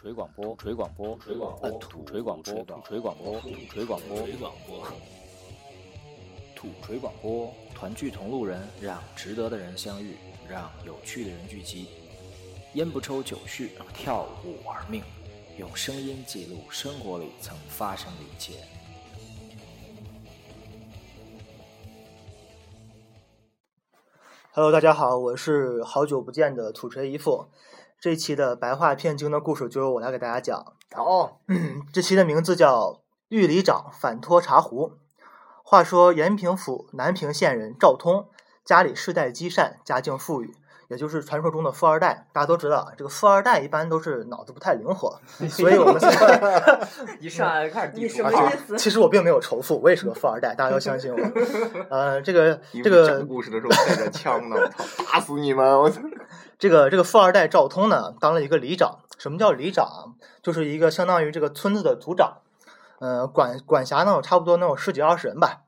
[0.00, 4.86] 锤广播，锤广播，锤广播，土锤广播，土锤广播，土锤广播，锤广播，
[6.56, 10.16] 土锤广播，团聚同路人，让值得的人相遇，
[10.48, 11.88] 让有趣的人聚集。
[12.72, 15.02] 烟不抽酒续，跳舞玩命，
[15.58, 18.54] 用声音记录生活里曾发生的一切。
[24.52, 27.44] Hello，大家好，我是好久不见的土锤姨父。
[28.00, 30.72] 这一期的白话骗经的故事就由我来给大家讲。
[30.96, 31.36] 哦，
[31.92, 32.92] 这期的名字叫
[33.28, 34.88] 《玉里长反托茶壶》。
[35.62, 38.30] 话说延平府南平县人赵通，
[38.64, 40.56] 家里世代积善，家境富裕，
[40.90, 42.26] 也就是传说中的富二代。
[42.32, 45.18] 大家都知道，这个富二代一般都是脑子不太灵活，
[45.48, 46.88] 所以我们现在
[47.20, 48.76] 一上来就开始地你什图啊么意思？
[48.76, 51.18] 其实我并没有仇富，我也是个富二代，大家要相信我。
[51.88, 55.64] 呃，这个这个们讲故事的时候带着枪呢，我操，打死你们！
[55.78, 56.02] 我操，
[56.58, 58.98] 这个这个富二代赵通呢，当了一个里长。
[59.16, 60.00] 什么叫里长啊？
[60.42, 62.38] 就是一个相当于这个村子的组长，
[63.00, 65.60] 呃，管管辖呢有差不多能有十几二十人吧。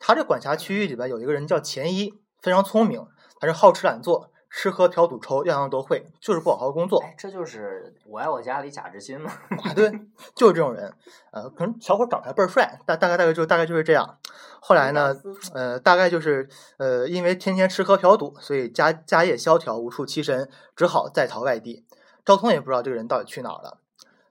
[0.00, 3.06] 他这管辖区域里边有一个人叫钱一，非常聪明，
[3.38, 6.98] 他是好吃懒做，吃喝嫖赌抽样样都会，就是不好好工作。
[7.02, 9.30] 哎，这就是我爱我家里贾志新嘛。
[9.62, 9.90] 啊，对，
[10.34, 10.90] 就是这种人。
[11.30, 14.18] 呃，可能小伙长得还倍儿帅，大大概大概就大概就是这样。
[14.60, 15.14] 后来呢，
[15.52, 16.48] 呃，大概就是
[16.78, 21.84] 呃，因为天天吃喝嫖赌，所以家家业萧条，无处栖身，只好在逃外地。
[22.24, 23.76] 赵通也不知道这个人到底去哪儿了。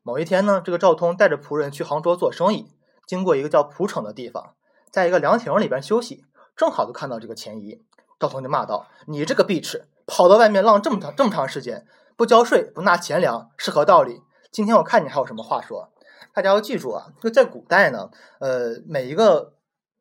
[0.01, 2.71] 某一天呢，这个赵通带着仆人去杭州做生意，
[3.05, 4.55] 经过一个叫蒲城的地方，
[4.89, 7.85] 在一个凉亭里边休息，正好就看到这个钱姨。
[8.17, 14.21] 赵通就骂道：“你这个碧池，跑到外面浪这么长这么长时间，不交税不纳钱粮，是何道理？
[14.51, 15.89] 今天我看你还有什么话说？”
[16.33, 19.53] 大家要记住啊，就在古代呢，呃，每一个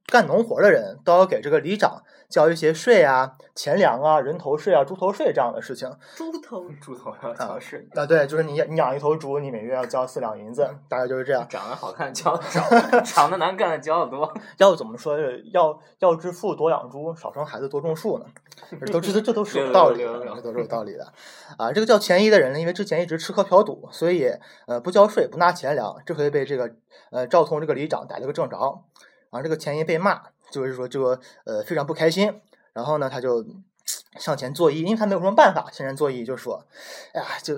[0.07, 5.91] 干农活的人都要给这个里长交一些税啊、钱粮啊、人头税啊、猪头税这样的事情。
[6.15, 11.47] 猪头 猪头要交税，啊，对，就是你你养一头猪，你每月要交四两银子，大概就是这样。
[11.49, 12.37] 长得好看交
[13.05, 14.33] 长得难看的交的多。
[14.59, 15.19] 要怎么说？
[15.53, 18.27] 要要致富多养猪，少生孩子多种树呢？
[18.81, 21.13] 这都这这都是有道理的，这都是有道理的。
[21.57, 24.31] 啊，这个叫钱一的人呢，因为之前一直吃喝嫖赌，所以
[24.67, 26.71] 呃不交税不纳钱粮，这回被这个
[27.11, 28.83] 呃赵通这个里长逮了个正着。
[29.35, 30.23] 然后这个钱一被骂，
[30.53, 32.41] 就是说这个呃非常不开心。
[32.73, 33.45] 然后呢，他就
[34.17, 36.65] 向前作揖，因为他没有什么办法，向前作揖就说
[37.13, 37.57] ：“哎呀，就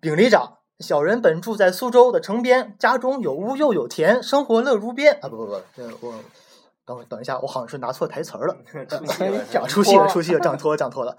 [0.00, 6.14] 禀里长，小人本住在苏州的城边，家中有屋又有田，生活乐如边。”啊，不不不，这我
[6.86, 8.56] 等会等一下，我好像是拿错台词儿了。
[8.88, 11.14] 出戏了 出戏了，出戏了，讲错了，讲错了。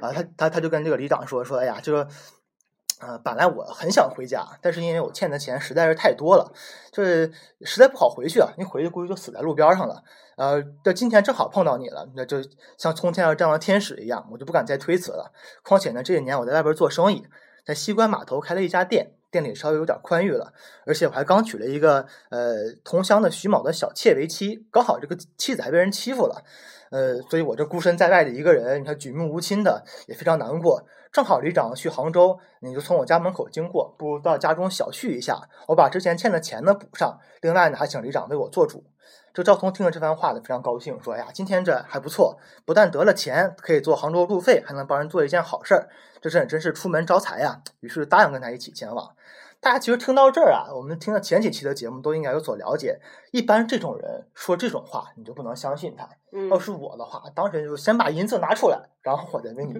[0.00, 2.08] 啊，他他他就跟这个里长说说，哎呀，这个，
[3.04, 6.52] 呃，本来我很想回家，但是因为我欠的钱实在是太多了，
[6.92, 7.32] 就是
[7.62, 10.04] 实在不好回去啊，你回去估计就死在路边上了。
[10.36, 12.38] 呃，这今天正好碰到你了，那就
[12.78, 15.32] 像从天上降的天使一样，我就不敢再推辞了。
[15.64, 17.26] 况且呢，这一年我在外边做生意，
[17.66, 20.52] 在西关码头开了一家店，店里稍微有点宽裕了，
[20.86, 26.44] 而且我还刚娶了一个呃同乡的徐某的小妾为妻，刚好这个妻子还被人欺负了。
[26.92, 30.84] 呃，所以我这孤身在外的一个人，你看举目无亲的，也非常难过。
[31.12, 37.18] 正好旅长去杭州，你就从我家门口经过，不如到家中小叙一下，我把之前欠的钱呢补上。
[37.42, 38.82] 另外呢，还请旅长为我做主。
[39.34, 45.88] 这赵通听了这番话呢，非常高兴，说：“哎呀，今天这还不错，不但得了钱，可以做杭州路费，还能帮人做一件好事儿，
[46.20, 49.14] 这真真是出门招财呀！”于是答应跟他一起前往。
[49.60, 52.98] 大家其实听到这儿啊，我们听了前几期的节目都应该有所了解。
[53.30, 56.08] 一般这种人说这种话，你就不能相信他。
[56.32, 59.74] 嗯要是我的话，当时就先把银子拿出来，然后我再给你，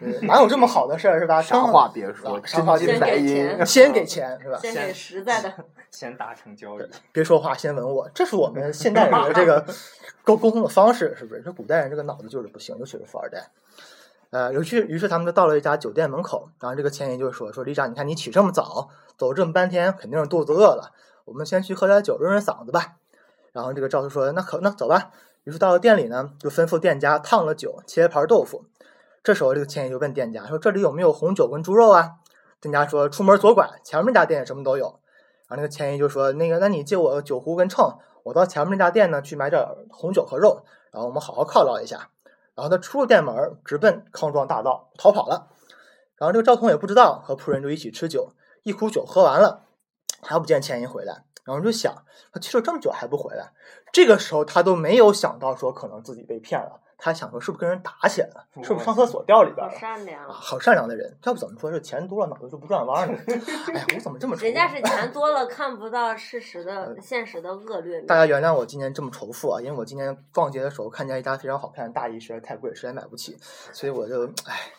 [0.00, 1.42] 呃哪有这么好的事儿是吧？
[1.42, 4.58] 啥话别说，啊啥话真金白银先给，先给钱是吧？
[4.62, 5.52] 先给实在的，
[5.90, 9.64] 先达成交易，别说话，先吻我，这是我们现代人的这个
[10.22, 11.42] 沟沟通的方式，是不是？
[11.42, 13.50] 这古代人这个脑子就是不行，尤其是富二代。
[14.30, 20.92] 呃，于是于是他们就到了一家酒店门口，然后这个千爷就说：“说李长，你看你起这么早，走这么半天，肯定是肚子饿了，
[21.24, 22.94] 我们先去喝点酒润润嗓子吧。”
[23.52, 25.12] 然后这个赵就说：“那可那走吧。”
[25.44, 28.64] 于是到了店里呢，就吩咐店家烫了酒，切盘豆腐。
[29.22, 32.14] 这时候这个千爷就问店家说：“这里有没有红酒跟猪肉啊？”
[32.60, 34.98] 店家说：“出门左拐，前面家店什么都有。”
[35.48, 42.10] 然后那个钱爷就说：“那个，那你借我酒壶跟秤，我到前面那家店呢去买点红酒和肉，然后我们好好犒劳一下。”
[42.56, 45.48] 然后他出了店门，直奔康庄大道逃跑了。
[46.16, 48.32] 然后这个赵通也不知道，和仆人就一起吃酒，
[48.62, 49.64] 一壶酒喝完了，
[50.22, 51.24] 还不见钱一回来。
[51.44, 51.94] 然后就想，
[52.32, 53.52] 他去了这么久还不回来，
[53.92, 59.78] 这个时候他都没有想到说可能自己被骗了，他想说是不是跟人打起来了，是不是上厕所掉里边好了？
[59.78, 60.32] 善良啊，。
[60.32, 63.18] 好善良的人，要不怎么说是钱多了脑子就不转弯呢？
[63.68, 68.00] 哎呀，我怎么这么人家是钱多了看不到事实的、 现实的恶劣。
[68.02, 73.36] 大家原谅我今年这么仇富啊，因为我今年逛街的时候看见一家非常好看的大衣，实在太贵，实在买不起，
[73.72, 74.72] 所以我就唉。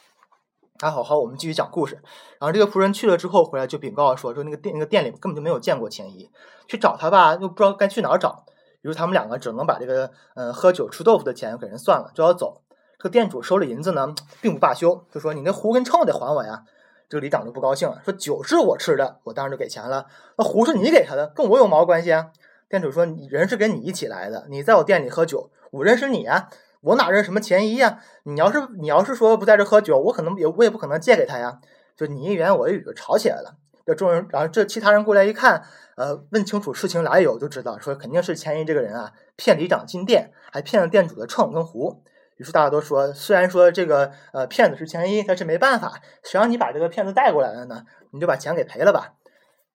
[0.79, 1.95] 还好好，我们继续讲故事。
[2.39, 6.29] 然后这个仆人去了之后回来就禀告说，说那个店那个店里根本就没有见过钱一，
[6.67, 8.45] 去找他吧又不知道该去哪儿找。
[8.81, 12.61] 于是他们两个只能把这个嗯喝酒吃豆腐的钱给人算了，就要走。
[12.97, 16.63] 这个店主收了银子呢，并不罢休，就说你那壶跟秤得还我呀。
[17.07, 20.07] 这个里长就不高兴了，说酒是我吃的，我当然就给钱了。
[20.37, 22.31] 那壶是你给他的，跟我有毛关系啊？
[22.67, 26.49] 店主说，人是跟你一起来的，你在我店里喝酒，我认识你啊，
[26.85, 27.99] 我哪认什么钱一呀？
[28.23, 31.59] 你要是你要是说不在这喝酒，我可能也我也不可能借给他呀。
[31.97, 33.57] 就你一言我一语就吵起来了。
[33.87, 35.63] 这众人，然后这其他人过来一看，
[35.95, 42.03] 呃，问清楚事情来由，就知道说肯定是钱一这个人啊，骗里长进店，还骗了店主的秤跟壶。
[42.37, 47.83] 于是大家都说，虽然说这个呃骗子是钱一，但是没办法，谁让你把这个骗子带过来了呢？
[48.11, 49.13] 你就把钱给赔了吧。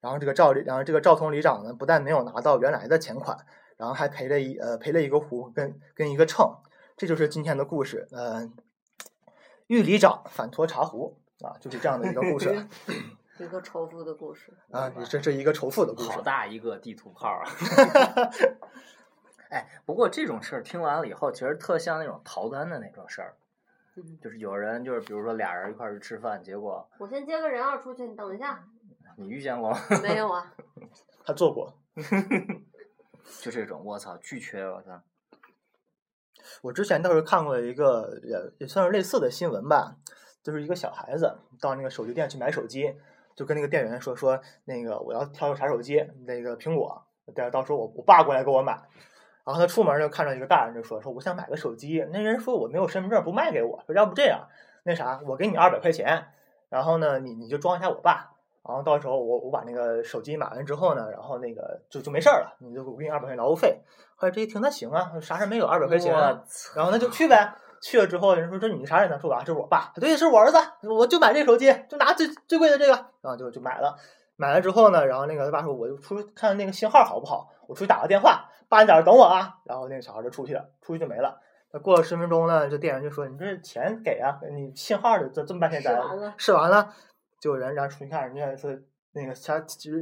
[0.00, 3.36] 然后这个赵里，然后这个赵通里长呢，不但没有拿到原来的钱款，
[3.76, 6.52] 然后还赔了一呃赔了一个壶跟跟一个秤。
[7.00, 8.06] 这就是今天的故事。
[8.12, 8.46] 呃，
[9.68, 12.66] 玉里长反托茶壶啊，就是这样的一个故事。
[13.40, 16.10] 一个仇富的故事啊，这是一个仇富的故事。
[16.10, 17.48] 好大一个地图炮啊！
[19.48, 23.34] 哎，不过这种事儿听完了以后，其实特像那种逃单的那种事儿。
[24.20, 28.62] 就是有人就是比如说俩人一块儿去吃饭，结果我先接个人二出去，你等一下。
[29.16, 29.78] 你遇见过吗？
[30.02, 30.52] 没有啊。
[31.24, 31.74] 他做过。
[33.40, 35.02] 就这种，我操，巨缺，我操！
[36.62, 39.96] 我之前倒是看过一个也也算是类似的新闻吧，
[40.42, 42.94] 就是一个小孩子到那个手机店去买手机，
[43.34, 47.04] 就跟那个店员说说那个我要挑个啥手机，那个苹果，
[47.34, 48.82] 到到时候我我爸过来给我买。
[49.42, 54.48] 然后他出门就看到一个大人就说说我想买个手机，那人说我没有身份证不卖给我，说要不这样，
[54.84, 56.26] 那啥我给你二百块钱，
[56.68, 58.32] 然后呢你你就装一下我爸。
[58.66, 63.80] 然后到时候我我把那个手机买完之后呢，然后那个就就没事儿了，你就我给你二百块钱劳务费。
[64.16, 66.12] 后来这一听，那行啊，啥事没有二百块钱，
[66.76, 67.54] 然后那就去呗。
[67.82, 69.18] 去了之后，人说这你啥人呢？
[69.18, 72.92] 说啊，这是我爸，对，是我儿子，我就买这个手机，就拿最最贵的这个，
[73.22, 73.96] 然后就就买了。
[74.36, 79.56] 买了之后呢，然后那个他爸说，我就出去看那个信号好不好，我出去打个电话，爸你在这等我啊。
[79.64, 81.40] 然后那个小孩就出去了，出去就没了。
[81.72, 85.98] 那过了十分钟呢，这店员就说，你这钱给啊，你信号的这这么半天咱
[86.36, 86.92] 试完了，
[87.40, 88.78] 就人然后出去看，人家说。
[89.12, 89.54] 那个他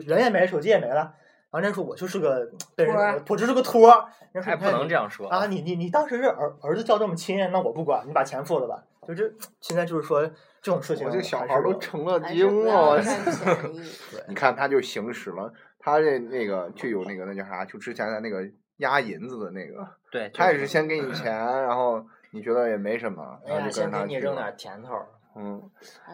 [0.05, 0.97] 人也没，手机也没了。
[0.97, 2.47] 然后人家说我就是个
[2.77, 2.95] 被人，
[3.27, 4.05] 我就是个托儿。
[4.43, 5.47] 还不能这样说啊！
[5.47, 8.85] 你你你当时是儿儿子叫这么亲，那我不管，你把钱付了吧。
[9.07, 9.33] 就这
[9.63, 10.27] 现在就是说
[10.61, 13.01] 这种事情，我这小孩都成了精了。
[14.29, 17.65] 你看他就行使了，他这那个就有那个那叫啥？
[17.65, 18.47] 就之前的那个
[18.77, 19.89] 压银子的那个。
[20.13, 20.31] 对。
[20.35, 25.01] 他也是先给你钱，然后你觉得也没什么，然后就跟他你扔点甜头。
[25.37, 25.63] 嗯，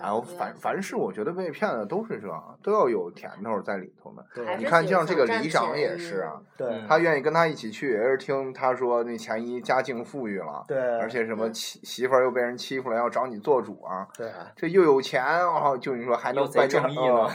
[0.02, 2.28] 然后凡凡是我觉得被骗的都是这，
[2.62, 4.24] 都要有甜头在里头的。
[4.58, 6.40] 你看，像这个李长也是啊，
[6.86, 17.28] 他愿意跟他一起去，也是听他说那钱一家境富裕了，对，而且什么媳媳妇儿又被人欺负了，要找你做主啊，对，这又有钱，然后就你说还能办正义呢，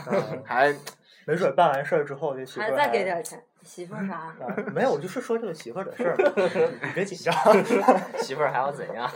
[0.46, 0.74] 还
[1.26, 4.32] 没准办完事儿之后这媳妇还再给点钱，媳妇儿啥？
[4.74, 6.16] 没有，我就是说这个媳妇儿的事儿，
[6.86, 7.34] 你别紧张，
[8.22, 9.10] 媳妇儿还要怎样？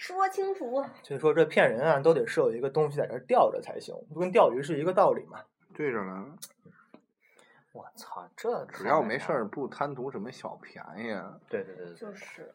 [0.00, 0.82] 说清楚。
[1.02, 5.44] 所以说，这骗人啊，都得是有一个东西在这吊着才行，就跟钓鱼是一个道理嘛。
[5.74, 6.38] 对着呢。
[7.72, 11.14] 我操，这只要没事儿，不贪图什么小便宜。
[11.50, 12.54] 对对对，就是。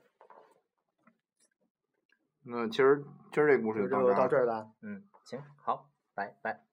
[2.41, 4.71] 那今儿今儿这故事就到这儿了。
[4.81, 6.64] 嗯，行，好，拜拜。